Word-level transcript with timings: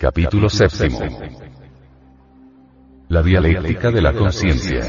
Capítulo 0.00 0.48
séptimo. 0.48 0.98
La 3.10 3.22
dialéctica 3.22 3.90
de 3.90 4.00
la 4.00 4.14
conciencia. 4.14 4.82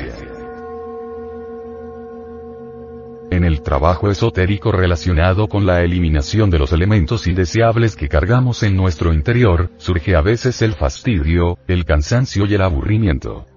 En 3.30 3.44
el 3.44 3.62
trabajo 3.62 4.10
esotérico 4.10 4.72
relacionado 4.72 5.50
con 5.50 5.66
la 5.66 5.82
eliminación 5.82 6.50
de 6.50 6.60
los 6.60 6.72
elementos 6.72 7.28
indeseables 7.28 7.98
que 7.98 8.08
cargamos 8.08 8.64
en 8.64 8.78
nuestro 8.78 9.12
interior, 9.12 9.70
surge 9.76 10.16
a 10.16 10.22
veces 10.22 10.62
el 10.62 10.76
fastidio, 10.76 11.58
el 11.68 11.84
cansancio 11.84 12.46
y 12.46 12.54
el 12.54 12.62
aburrimiento. 12.62 13.51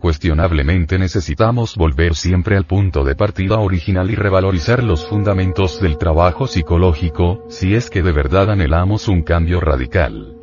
Incuestionablemente 0.00 0.98
necesitamos 0.98 1.76
volver 1.76 2.14
siempre 2.14 2.56
al 2.56 2.64
punto 2.64 3.04
de 3.04 3.14
partida 3.14 3.58
original 3.58 4.10
y 4.10 4.14
revalorizar 4.14 4.82
los 4.82 5.04
fundamentos 5.06 5.78
del 5.78 5.98
trabajo 5.98 6.46
psicológico, 6.46 7.44
si 7.50 7.74
es 7.74 7.90
que 7.90 8.02
de 8.02 8.10
verdad 8.10 8.50
anhelamos 8.50 9.08
un 9.08 9.20
cambio 9.20 9.60
radical. 9.60 10.34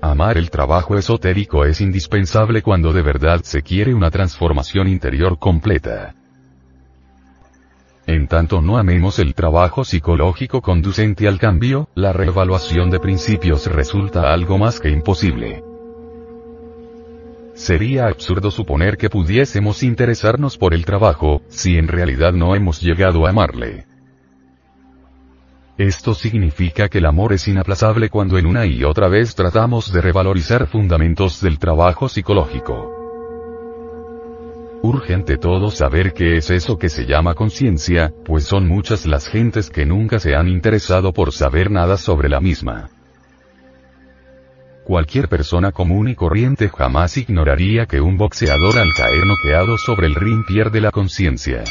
Amar 0.00 0.38
el 0.38 0.50
trabajo 0.50 0.96
esotérico 0.96 1.64
es 1.64 1.80
indispensable 1.80 2.62
cuando 2.62 2.92
de 2.92 3.02
verdad 3.02 3.40
se 3.42 3.62
quiere 3.62 3.92
una 3.92 4.12
transformación 4.12 4.86
interior 4.86 5.40
completa. 5.40 6.14
En 8.06 8.28
tanto 8.28 8.62
no 8.62 8.78
amemos 8.78 9.18
el 9.18 9.34
trabajo 9.34 9.82
psicológico 9.84 10.62
conducente 10.62 11.26
al 11.26 11.40
cambio, 11.40 11.88
la 11.96 12.12
reevaluación 12.12 12.90
de 12.90 13.00
principios 13.00 13.66
resulta 13.66 14.32
algo 14.32 14.58
más 14.58 14.78
que 14.78 14.90
imposible. 14.90 15.73
Sería 17.54 18.06
absurdo 18.08 18.50
suponer 18.50 18.96
que 18.96 19.08
pudiésemos 19.08 19.84
interesarnos 19.84 20.58
por 20.58 20.74
el 20.74 20.84
trabajo, 20.84 21.42
si 21.48 21.78
en 21.78 21.86
realidad 21.86 22.32
no 22.32 22.56
hemos 22.56 22.80
llegado 22.80 23.26
a 23.26 23.30
amarle. 23.30 23.86
Esto 25.78 26.14
significa 26.14 26.88
que 26.88 26.98
el 26.98 27.06
amor 27.06 27.32
es 27.32 27.46
inaplazable 27.48 28.08
cuando 28.08 28.38
en 28.38 28.46
una 28.46 28.66
y 28.66 28.84
otra 28.84 29.08
vez 29.08 29.34
tratamos 29.34 29.92
de 29.92 30.00
revalorizar 30.00 30.66
fundamentos 30.66 31.40
del 31.40 31.58
trabajo 31.58 32.08
psicológico. 32.08 32.92
Urge 34.82 35.14
ante 35.14 35.38
todo 35.38 35.70
saber 35.70 36.12
qué 36.12 36.36
es 36.36 36.50
eso 36.50 36.76
que 36.76 36.88
se 36.88 37.06
llama 37.06 37.34
conciencia, 37.34 38.12
pues 38.24 38.44
son 38.44 38.68
muchas 38.68 39.06
las 39.06 39.28
gentes 39.28 39.70
que 39.70 39.86
nunca 39.86 40.18
se 40.18 40.34
han 40.34 40.48
interesado 40.48 41.12
por 41.12 41.32
saber 41.32 41.70
nada 41.70 41.96
sobre 41.96 42.28
la 42.28 42.40
misma. 42.40 42.90
Cualquier 44.84 45.28
persona 45.28 45.72
común 45.72 46.08
y 46.08 46.14
corriente 46.14 46.68
jamás 46.68 47.16
ignoraría 47.16 47.86
que 47.86 48.02
un 48.02 48.18
boxeador 48.18 48.78
al 48.78 48.92
caer 48.94 49.24
noqueado 49.24 49.78
sobre 49.78 50.06
el 50.06 50.14
ring 50.14 50.44
pierde 50.46 50.82
la 50.82 50.90
conciencia. 50.90 51.64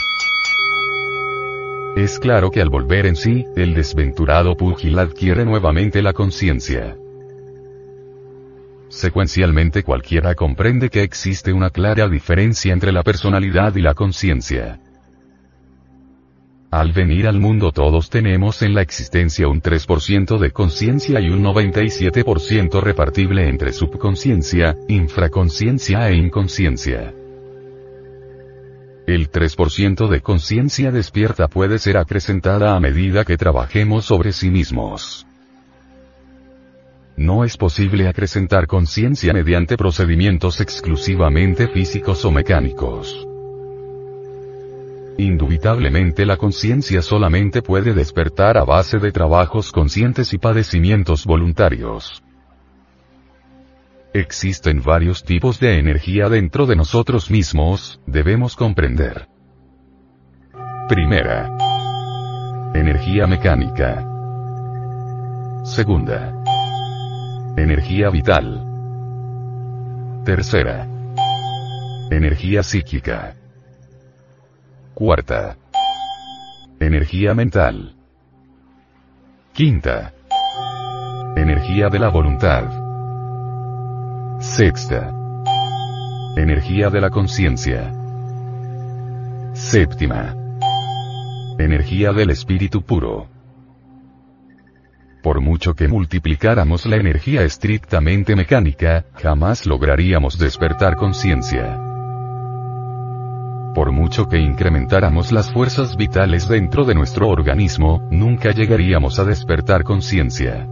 Es 1.95 2.17
claro 2.17 2.49
que 2.49 2.59
al 2.59 2.69
volver 2.69 3.05
en 3.05 3.15
sí, 3.15 3.45
el 3.55 3.75
desventurado 3.75 4.57
púgil 4.57 4.97
adquiere 4.97 5.45
nuevamente 5.45 6.01
la 6.01 6.13
conciencia. 6.13 6.97
Secuencialmente 8.89 9.83
cualquiera 9.83 10.33
comprende 10.33 10.89
que 10.89 11.03
existe 11.03 11.53
una 11.53 11.69
clara 11.69 12.07
diferencia 12.07 12.73
entre 12.73 12.91
la 12.91 13.03
personalidad 13.03 13.75
y 13.75 13.81
la 13.81 13.93
conciencia. 13.93 14.79
Al 16.73 16.91
venir 16.91 17.27
al 17.27 17.39
mundo 17.39 17.71
todos 17.71 18.09
tenemos 18.09 18.63
en 18.63 18.73
la 18.73 18.81
existencia 18.81 19.47
un 19.47 19.61
3% 19.61 20.39
de 20.39 20.49
conciencia 20.49 21.19
y 21.19 21.29
un 21.29 21.43
97% 21.43 22.81
repartible 22.81 23.47
entre 23.47 23.71
subconsciencia, 23.71 24.75
infraconsciencia 24.87 26.09
e 26.09 26.15
inconsciencia. 26.15 27.13
El 29.05 29.29
3% 29.29 30.09
de 30.09 30.21
conciencia 30.21 30.89
despierta 30.89 31.47
puede 31.47 31.77
ser 31.77 31.95
acrecentada 31.95 32.75
a 32.75 32.79
medida 32.79 33.23
que 33.23 33.37
trabajemos 33.37 34.05
sobre 34.05 34.33
sí 34.33 34.49
mismos. 34.49 35.27
No 37.15 37.43
es 37.43 37.55
posible 37.55 38.07
acrecentar 38.07 38.65
conciencia 38.65 39.31
mediante 39.31 39.77
procedimientos 39.77 40.59
exclusivamente 40.59 41.67
físicos 41.67 42.25
o 42.25 42.31
mecánicos. 42.31 43.27
Indubitablemente 45.17 46.25
la 46.25 46.37
conciencia 46.37 47.01
solamente 47.01 47.61
puede 47.61 47.93
despertar 47.93 48.57
a 48.57 48.63
base 48.63 48.97
de 48.97 49.11
trabajos 49.11 49.71
conscientes 49.71 50.33
y 50.33 50.39
padecimientos 50.39 51.25
voluntarios. 51.25 52.23
Existen 54.13 54.81
varios 54.83 55.23
tipos 55.23 55.59
de 55.59 55.77
energía 55.77 56.29
dentro 56.29 56.65
de 56.65 56.75
nosotros 56.75 57.29
mismos, 57.29 57.99
debemos 58.07 58.55
comprender. 58.55 59.27
Primera. 60.87 61.49
Energía 62.73 63.27
mecánica. 63.27 64.07
Segunda. 65.63 66.33
Energía 67.55 68.09
vital. 68.09 68.65
Tercera. 70.25 70.87
Energía 72.11 72.63
psíquica. 72.63 73.35
Cuarta. 74.93 75.57
Energía 76.79 77.33
mental. 77.33 77.95
Quinta. 79.51 80.13
Energía 81.35 81.89
de 81.89 81.97
la 81.97 82.09
voluntad. 82.09 82.65
Sexta. 84.39 85.11
Energía 86.37 86.91
de 86.91 87.01
la 87.01 87.09
conciencia. 87.09 87.91
Séptima. 89.53 90.35
Energía 91.57 92.13
del 92.13 92.29
espíritu 92.29 92.83
puro. 92.83 93.27
Por 95.23 95.41
mucho 95.41 95.73
que 95.73 95.87
multiplicáramos 95.87 96.85
la 96.85 96.97
energía 96.97 97.41
estrictamente 97.41 98.35
mecánica, 98.35 99.05
jamás 99.15 99.65
lograríamos 99.65 100.37
despertar 100.37 100.97
conciencia. 100.97 101.92
Por 103.73 103.91
mucho 103.91 104.27
que 104.27 104.37
incrementáramos 104.37 105.31
las 105.31 105.51
fuerzas 105.51 105.97
vitales 105.97 106.47
dentro 106.47 106.85
de 106.85 106.93
nuestro 106.93 107.27
organismo, 107.29 108.07
nunca 108.11 108.51
llegaríamos 108.51 109.17
a 109.17 109.23
despertar 109.23 109.83
conciencia. 109.83 110.67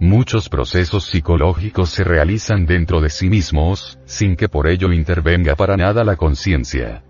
Muchos 0.00 0.48
procesos 0.48 1.04
psicológicos 1.04 1.90
se 1.90 2.02
realizan 2.02 2.64
dentro 2.64 3.02
de 3.02 3.10
sí 3.10 3.28
mismos, 3.28 3.98
sin 4.06 4.36
que 4.36 4.48
por 4.48 4.66
ello 4.66 4.90
intervenga 4.90 5.54
para 5.54 5.76
nada 5.76 6.02
la 6.02 6.16
conciencia. 6.16 7.04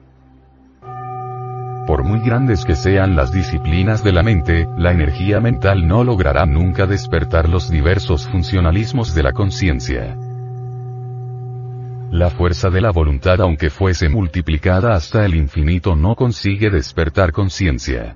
Por 1.87 2.05
muy 2.05 2.21
grandes 2.21 2.65
que 2.65 2.75
sean 2.75 3.15
las 3.17 3.33
disciplinas 3.33 4.03
de 4.03 4.13
la 4.13 4.23
mente, 4.23 4.69
la 4.77 4.91
energía 4.91 5.41
mental 5.41 5.87
no 5.87 6.03
logrará 6.03 6.45
nunca 6.45 6.87
despertar 6.87 7.49
los 7.49 7.71
diversos 7.71 8.29
funcionalismos 8.29 9.15
de 9.15 9.23
la 9.23 9.33
conciencia. 9.33 10.17
La 12.13 12.29
fuerza 12.29 12.69
de 12.69 12.83
la 12.83 12.91
voluntad 12.91 13.41
aunque 13.41 13.71
fuese 13.71 14.11
multiplicada 14.11 14.93
hasta 14.93 15.25
el 15.25 15.35
infinito 15.35 15.97
no 15.97 16.15
consigue 16.15 16.69
despertar 16.69 17.33
conciencia. 17.33 18.15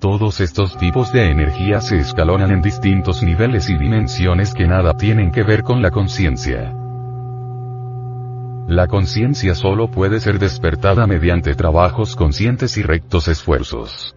Todos 0.00 0.40
estos 0.40 0.78
tipos 0.78 1.12
de 1.12 1.30
energía 1.30 1.82
se 1.82 1.98
escalonan 1.98 2.52
en 2.52 2.62
distintos 2.62 3.22
niveles 3.22 3.68
y 3.68 3.76
dimensiones 3.76 4.54
que 4.54 4.66
nada 4.66 4.96
tienen 4.96 5.30
que 5.30 5.42
ver 5.42 5.62
con 5.62 5.82
la 5.82 5.90
conciencia. 5.90 6.74
La 8.66 8.86
conciencia 8.86 9.54
solo 9.54 9.90
puede 9.90 10.20
ser 10.20 10.38
despertada 10.38 11.06
mediante 11.06 11.54
trabajos 11.54 12.16
conscientes 12.16 12.78
y 12.78 12.82
rectos 12.82 13.28
esfuerzos. 13.28 14.16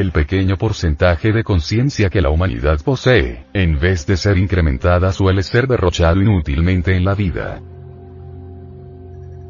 El 0.00 0.12
pequeño 0.12 0.56
porcentaje 0.56 1.30
de 1.30 1.44
conciencia 1.44 2.08
que 2.08 2.22
la 2.22 2.30
humanidad 2.30 2.80
posee, 2.82 3.44
en 3.52 3.78
vez 3.78 4.06
de 4.06 4.16
ser 4.16 4.38
incrementada 4.38 5.12
suele 5.12 5.42
ser 5.42 5.66
derrochado 5.66 6.22
inútilmente 6.22 6.96
en 6.96 7.04
la 7.04 7.14
vida. 7.14 7.60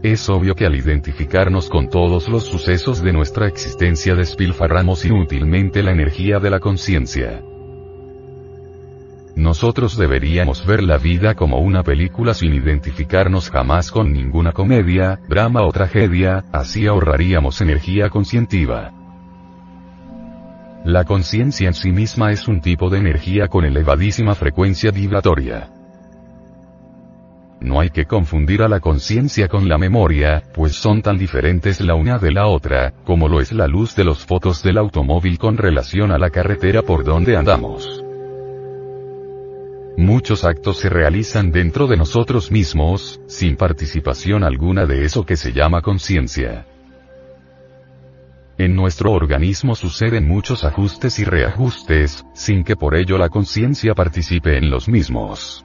Es 0.03 0.29
obvio 0.29 0.57
que 0.57 0.67
al 0.67 0.75
identificarnos 0.75 1.69
con 1.69 1.89
todos 1.89 2.29
los 2.29 2.47
sucesos 2.47 3.01
de 3.01 3.13
nuestra 3.13 3.47
existencia 3.47 4.17
despilfarramos 4.17 5.05
inútilmente 5.05 5.85
la 5.85 5.93
energía 5.93 6.41
de 6.41 6.51
la 6.51 6.59
conciencia. 6.59 7.45
nosotros 9.37 9.97
deberíamos 9.97 10.67
ver 10.67 10.83
la 10.83 10.99
vida 10.99 11.37
como 11.37 11.61
una 11.61 11.85
película 11.85 12.35
sin 12.35 12.55
identificarnos 12.55 13.51
jamás 13.51 13.93
con 13.93 14.13
ninguna 14.13 14.51
comedia, 14.51 15.21
drama 15.29 15.63
o 15.63 15.71
tragedia, 15.71 16.45
así 16.51 16.89
ahorraríamos 16.89 17.61
energía 17.61 18.11
conscientiva. 18.11 18.95
La 20.85 21.05
conciencia 21.05 21.69
en 21.69 21.75
sí 21.75 21.93
misma 21.93 22.33
es 22.33 22.49
un 22.49 22.63
tipo 22.63 22.89
de 22.89 22.99
energía 22.99 23.49
con 23.49 23.67
elevadísima 23.67 24.35
frecuencia 24.35 24.91
vibratoria. 24.91 25.69
No 27.61 27.81
hay 27.81 27.91
que 27.91 28.07
confundir 28.07 28.63
a 28.63 28.69
la 28.69 28.81
conciencia 28.81 29.47
con 29.47 29.69
la 29.69 29.77
memoria, 29.77 30.43
pues 30.55 30.75
son 30.75 31.03
tan 31.03 31.19
diferentes 31.19 31.83
la 31.83 31.95
una 31.95 32.19
de 32.19 32.33
la 32.33 32.47
otra, 32.47 32.95
como 33.05 33.29
lo 33.29 33.43
es 33.43 33.53
la 33.53 33.67
luz 33.67 33.95
de 33.95 34.05
los 34.05 34.25
fotos 34.25 34.63
del 34.63 34.79
automóvil 34.79 35.37
con 35.39 35.59
relación 35.59 36.11
a 36.13 36.19
la 36.19 36.31
carretera 36.31 36.81
por 36.81 37.05
donde 37.05 37.37
andamos. 37.37 38.03
Muchos 39.99 40.45
actos 40.45 40.79
se 40.79 40.89
realizan 40.89 41.53
dentro 41.53 41.87
de 41.87 41.99
nosotros 41.99 42.51
mismos, 42.51 43.21
sin 43.27 43.57
participación 43.57 44.45
alguna 44.45 44.87
de 44.87 45.05
eso 45.05 45.27
que 45.27 45.37
se 45.37 45.53
llama 45.53 45.83
conciencia. 45.83 46.65
En 48.61 48.77
nuestro 48.77 49.13
organismo 49.13 49.75
suceden 49.75 50.29
muchos 50.29 50.65
ajustes 50.65 51.19
y 51.19 51.25
reajustes, 51.25 52.27
sin 52.35 52.63
que 52.63 52.77
por 52.77 52.95
ello 52.95 53.17
la 53.17 53.31
conciencia 53.31 53.95
participe 53.95 54.59
en 54.59 54.69
los 54.69 54.87
mismos. 54.87 55.65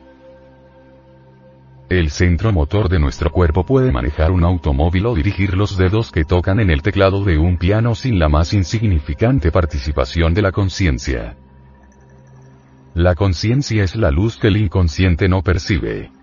El 1.90 2.10
centro 2.10 2.54
motor 2.54 2.88
de 2.88 2.98
nuestro 2.98 3.34
cuerpo 3.34 3.66
puede 3.66 3.92
manejar 3.92 4.32
un 4.32 4.46
automóvil 4.46 5.08
o 5.08 5.14
dirigir 5.14 5.58
los 5.58 5.76
dedos 5.76 6.10
que 6.10 6.24
tocan 6.24 6.62
en 6.62 6.70
el 6.70 6.82
teclado 6.82 7.26
de 7.26 7.38
un 7.38 7.58
piano 7.58 7.96
sin 7.96 8.18
la 8.18 8.30
más 8.30 8.54
insignificante 8.54 9.52
participación 9.52 10.34
de 10.34 10.42
la 10.44 10.54
conciencia. 10.54 11.36
La 12.94 13.14
conciencia 13.14 13.84
es 13.84 13.98
la 13.98 14.10
luz 14.10 14.38
que 14.38 14.48
el 14.48 14.56
inconsciente 14.56 15.28
no 15.28 15.42
percibe. 15.42 16.15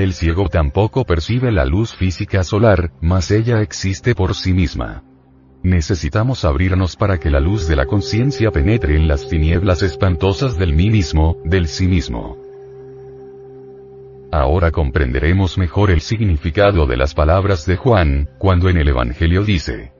El 0.00 0.14
ciego 0.14 0.48
tampoco 0.48 1.04
percibe 1.04 1.52
la 1.52 1.66
luz 1.66 1.94
física 1.94 2.42
solar, 2.42 2.90
mas 3.02 3.30
ella 3.30 3.60
existe 3.60 4.14
por 4.14 4.34
sí 4.34 4.54
misma. 4.54 5.02
Necesitamos 5.62 6.46
abrirnos 6.46 6.96
para 6.96 7.18
que 7.20 7.28
la 7.28 7.38
luz 7.38 7.68
de 7.68 7.76
la 7.76 7.84
conciencia 7.84 8.50
penetre 8.50 8.96
en 8.96 9.08
las 9.08 9.28
tinieblas 9.28 9.82
espantosas 9.82 10.56
del 10.56 10.72
mí 10.72 10.88
mismo, 10.88 11.36
del 11.44 11.68
sí 11.68 11.86
mismo. 11.86 12.38
Ahora 14.32 14.70
comprenderemos 14.70 15.58
mejor 15.58 15.90
el 15.90 16.00
significado 16.00 16.86
de 16.86 16.96
las 16.96 17.12
palabras 17.12 17.66
de 17.66 17.76
Juan, 17.76 18.30
cuando 18.38 18.70
en 18.70 18.78
el 18.78 18.88
Evangelio 18.88 19.44
dice, 19.44 19.92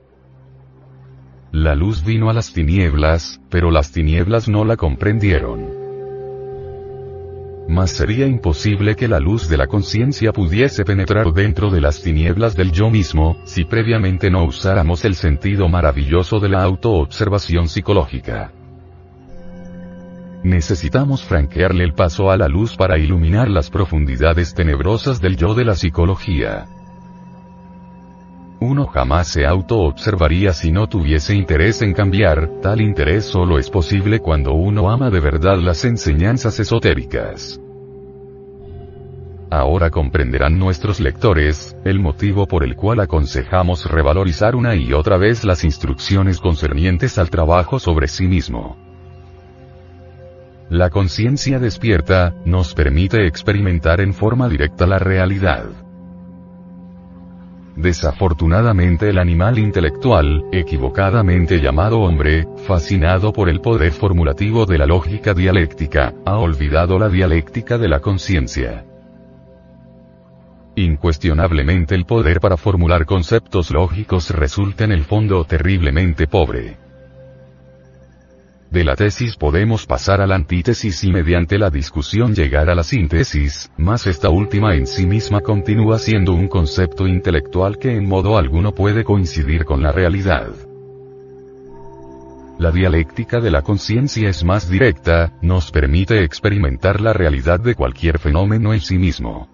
La 1.51 1.75
luz 1.75 2.03
vino 2.03 2.31
a 2.31 2.33
las 2.33 2.53
tinieblas, 2.53 3.39
pero 3.51 3.69
las 3.69 3.91
tinieblas 3.91 4.49
no 4.49 4.65
la 4.65 4.77
comprendieron. 4.77 5.80
Mas 7.67 7.91
sería 7.91 8.27
imposible 8.27 8.95
que 8.95 9.07
la 9.07 9.19
luz 9.19 9.47
de 9.47 9.57
la 9.57 9.67
conciencia 9.67 10.33
pudiese 10.33 10.83
penetrar 10.83 11.31
dentro 11.31 11.69
de 11.69 11.81
las 11.81 12.01
tinieblas 12.01 12.55
del 12.55 12.71
yo 12.71 12.89
mismo, 12.89 13.37
si 13.45 13.63
previamente 13.65 14.29
no 14.29 14.43
usáramos 14.43 15.05
el 15.05 15.15
sentido 15.15 15.69
maravilloso 15.69 16.39
de 16.39 16.49
la 16.49 16.63
autoobservación 16.63 17.69
psicológica. 17.69 18.51
Necesitamos 20.43 21.23
franquearle 21.23 21.83
el 21.83 21.93
paso 21.93 22.31
a 22.31 22.37
la 22.37 22.47
luz 22.47 22.75
para 22.75 22.97
iluminar 22.97 23.47
las 23.47 23.69
profundidades 23.69 24.55
tenebrosas 24.55 25.21
del 25.21 25.37
yo 25.37 25.53
de 25.53 25.65
la 25.65 25.75
psicología. 25.75 26.65
Uno 28.63 28.85
jamás 28.85 29.27
se 29.27 29.47
auto-observaría 29.47 30.53
si 30.53 30.71
no 30.71 30.87
tuviese 30.87 31.33
interés 31.33 31.81
en 31.81 31.93
cambiar, 31.93 32.47
tal 32.61 32.79
interés 32.79 33.25
solo 33.25 33.57
es 33.57 33.71
posible 33.71 34.19
cuando 34.19 34.53
uno 34.53 34.91
ama 34.91 35.09
de 35.09 35.19
verdad 35.19 35.57
las 35.57 35.83
enseñanzas 35.83 36.59
esotéricas. 36.59 37.59
Ahora 39.49 39.89
comprenderán 39.89 40.59
nuestros 40.59 40.99
lectores, 40.99 41.75
el 41.85 41.97
motivo 41.97 42.45
por 42.45 42.63
el 42.63 42.75
cual 42.75 42.99
aconsejamos 42.99 43.89
revalorizar 43.89 44.55
una 44.55 44.75
y 44.75 44.93
otra 44.93 45.17
vez 45.17 45.43
las 45.43 45.63
instrucciones 45.63 46.39
concernientes 46.39 47.17
al 47.17 47.31
trabajo 47.31 47.79
sobre 47.79 48.07
sí 48.07 48.27
mismo. 48.27 48.77
La 50.69 50.91
conciencia 50.91 51.57
despierta, 51.57 52.35
nos 52.45 52.75
permite 52.75 53.25
experimentar 53.25 54.01
en 54.01 54.13
forma 54.13 54.47
directa 54.47 54.85
la 54.85 54.99
realidad. 54.99 55.90
Desafortunadamente 57.75 59.09
el 59.09 59.17
animal 59.17 59.57
intelectual, 59.57 60.43
equivocadamente 60.51 61.61
llamado 61.61 62.01
hombre, 62.01 62.45
fascinado 62.67 63.31
por 63.31 63.47
el 63.47 63.61
poder 63.61 63.93
formulativo 63.93 64.65
de 64.65 64.77
la 64.77 64.85
lógica 64.85 65.33
dialéctica, 65.33 66.13
ha 66.25 66.37
olvidado 66.37 66.99
la 66.99 67.07
dialéctica 67.07 67.77
de 67.77 67.87
la 67.87 68.01
conciencia. 68.01 68.85
Incuestionablemente 70.75 71.95
el 71.95 72.05
poder 72.05 72.39
para 72.39 72.57
formular 72.57 73.05
conceptos 73.05 73.71
lógicos 73.71 74.29
resulta 74.31 74.83
en 74.83 74.91
el 74.91 75.03
fondo 75.03 75.43
terriblemente 75.45 76.27
pobre. 76.27 76.80
De 78.71 78.85
la 78.85 78.95
tesis 78.95 79.35
podemos 79.35 79.85
pasar 79.85 80.21
a 80.21 80.27
la 80.27 80.35
antítesis 80.35 81.03
y 81.03 81.11
mediante 81.11 81.57
la 81.57 81.69
discusión 81.69 82.33
llegar 82.33 82.69
a 82.69 82.75
la 82.75 82.83
síntesis, 82.83 83.69
mas 83.77 84.07
esta 84.07 84.29
última 84.29 84.75
en 84.75 84.87
sí 84.87 85.05
misma 85.05 85.41
continúa 85.41 85.99
siendo 85.99 86.33
un 86.33 86.47
concepto 86.47 87.05
intelectual 87.05 87.77
que 87.77 87.93
en 87.93 88.07
modo 88.07 88.37
alguno 88.37 88.73
puede 88.73 89.03
coincidir 89.03 89.65
con 89.65 89.83
la 89.83 89.91
realidad. 89.91 90.53
La 92.59 92.71
dialéctica 92.71 93.41
de 93.41 93.51
la 93.51 93.61
conciencia 93.61 94.29
es 94.29 94.45
más 94.45 94.69
directa, 94.69 95.33
nos 95.41 95.69
permite 95.69 96.23
experimentar 96.23 97.01
la 97.01 97.11
realidad 97.11 97.59
de 97.59 97.75
cualquier 97.75 98.19
fenómeno 98.19 98.73
en 98.73 98.79
sí 98.79 98.97
mismo. 98.97 99.49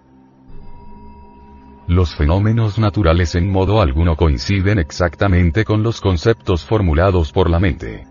Los 1.88 2.14
fenómenos 2.14 2.78
naturales 2.78 3.34
en 3.34 3.50
modo 3.50 3.80
alguno 3.80 4.14
coinciden 4.14 4.78
exactamente 4.78 5.64
con 5.64 5.82
los 5.82 6.00
conceptos 6.00 6.64
formulados 6.64 7.32
por 7.32 7.50
la 7.50 7.58
mente. 7.58 8.06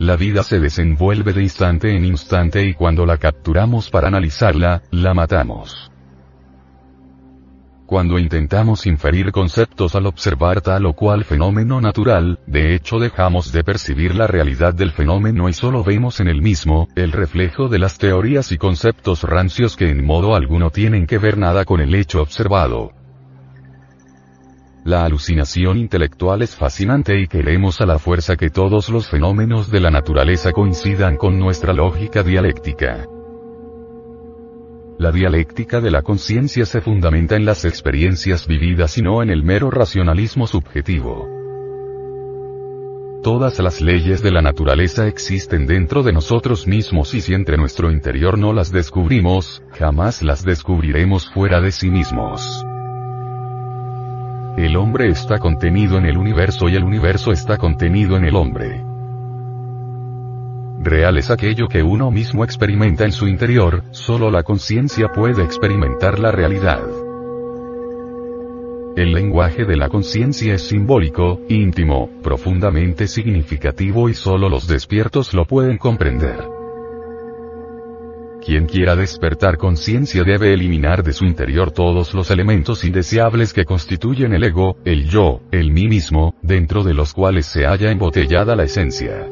La 0.00 0.16
vida 0.16 0.42
se 0.42 0.58
desenvuelve 0.58 1.34
de 1.34 1.42
instante 1.42 1.94
en 1.94 2.06
instante 2.06 2.64
y 2.64 2.72
cuando 2.72 3.04
la 3.04 3.18
capturamos 3.18 3.90
para 3.90 4.08
analizarla, 4.08 4.80
la 4.90 5.12
matamos. 5.12 5.92
Cuando 7.84 8.18
intentamos 8.18 8.86
inferir 8.86 9.30
conceptos 9.30 9.94
al 9.94 10.06
observar 10.06 10.62
tal 10.62 10.86
o 10.86 10.94
cual 10.94 11.24
fenómeno 11.24 11.82
natural, 11.82 12.38
de 12.46 12.74
hecho 12.74 12.98
dejamos 12.98 13.52
de 13.52 13.62
percibir 13.62 14.14
la 14.14 14.26
realidad 14.26 14.72
del 14.72 14.92
fenómeno 14.92 15.50
y 15.50 15.52
solo 15.52 15.84
vemos 15.84 16.20
en 16.20 16.28
el 16.28 16.40
mismo, 16.40 16.88
el 16.96 17.12
reflejo 17.12 17.68
de 17.68 17.78
las 17.78 17.98
teorías 17.98 18.52
y 18.52 18.56
conceptos 18.56 19.24
rancios 19.24 19.76
que 19.76 19.90
en 19.90 20.02
modo 20.02 20.34
alguno 20.34 20.70
tienen 20.70 21.06
que 21.06 21.18
ver 21.18 21.36
nada 21.36 21.66
con 21.66 21.78
el 21.82 21.94
hecho 21.94 22.22
observado. 22.22 22.92
La 24.90 25.04
alucinación 25.04 25.78
intelectual 25.78 26.42
es 26.42 26.56
fascinante 26.56 27.16
y 27.20 27.28
queremos 27.28 27.80
a 27.80 27.86
la 27.86 28.00
fuerza 28.00 28.36
que 28.36 28.50
todos 28.50 28.88
los 28.88 29.08
fenómenos 29.08 29.70
de 29.70 29.78
la 29.78 29.88
naturaleza 29.88 30.50
coincidan 30.50 31.16
con 31.16 31.38
nuestra 31.38 31.72
lógica 31.72 32.24
dialéctica. 32.24 33.06
La 34.98 35.12
dialéctica 35.12 35.80
de 35.80 35.92
la 35.92 36.02
conciencia 36.02 36.66
se 36.66 36.80
fundamenta 36.80 37.36
en 37.36 37.44
las 37.44 37.64
experiencias 37.64 38.48
vividas 38.48 38.98
y 38.98 39.02
no 39.02 39.22
en 39.22 39.30
el 39.30 39.44
mero 39.44 39.70
racionalismo 39.70 40.48
subjetivo. 40.48 41.28
Todas 43.22 43.60
las 43.60 43.80
leyes 43.80 44.24
de 44.24 44.32
la 44.32 44.42
naturaleza 44.42 45.06
existen 45.06 45.68
dentro 45.68 46.02
de 46.02 46.12
nosotros 46.12 46.66
mismos 46.66 47.14
y 47.14 47.20
si 47.20 47.32
entre 47.32 47.56
nuestro 47.56 47.92
interior 47.92 48.36
no 48.36 48.52
las 48.52 48.72
descubrimos, 48.72 49.62
jamás 49.70 50.20
las 50.24 50.44
descubriremos 50.44 51.30
fuera 51.30 51.60
de 51.60 51.70
sí 51.70 51.90
mismos. 51.90 52.66
El 54.56 54.76
hombre 54.76 55.08
está 55.08 55.38
contenido 55.38 55.96
en 55.96 56.06
el 56.06 56.18
universo 56.18 56.68
y 56.68 56.74
el 56.74 56.84
universo 56.84 57.32
está 57.32 57.56
contenido 57.56 58.16
en 58.16 58.24
el 58.24 58.34
hombre. 58.34 58.84
Real 60.82 61.18
es 61.18 61.30
aquello 61.30 61.68
que 61.68 61.82
uno 61.82 62.10
mismo 62.10 62.42
experimenta 62.42 63.04
en 63.04 63.12
su 63.12 63.28
interior, 63.28 63.84
solo 63.92 64.30
la 64.30 64.42
conciencia 64.42 65.08
puede 65.08 65.44
experimentar 65.44 66.18
la 66.18 66.32
realidad. 66.32 66.80
El 68.96 69.12
lenguaje 69.12 69.64
de 69.64 69.76
la 69.76 69.88
conciencia 69.88 70.54
es 70.54 70.62
simbólico, 70.62 71.40
íntimo, 71.48 72.10
profundamente 72.22 73.06
significativo 73.06 74.08
y 74.08 74.14
solo 74.14 74.48
los 74.48 74.66
despiertos 74.66 75.32
lo 75.32 75.44
pueden 75.44 75.78
comprender. 75.78 76.59
Quien 78.44 78.64
quiera 78.64 78.96
despertar 78.96 79.58
conciencia 79.58 80.24
debe 80.24 80.54
eliminar 80.54 81.02
de 81.02 81.12
su 81.12 81.26
interior 81.26 81.72
todos 81.72 82.14
los 82.14 82.30
elementos 82.30 82.84
indeseables 82.84 83.52
que 83.52 83.66
constituyen 83.66 84.32
el 84.32 84.44
ego, 84.44 84.78
el 84.84 85.08
yo, 85.08 85.42
el 85.50 85.70
mí 85.70 85.88
mismo, 85.88 86.34
dentro 86.40 86.82
de 86.82 86.94
los 86.94 87.12
cuales 87.12 87.44
se 87.44 87.66
halla 87.66 87.90
embotellada 87.90 88.56
la 88.56 88.64
esencia. 88.64 89.26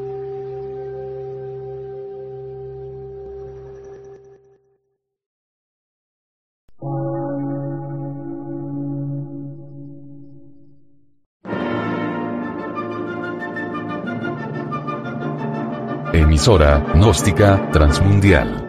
Emisora, 16.13 16.85
gnóstica, 16.93 17.69
transmundial. 17.71 18.68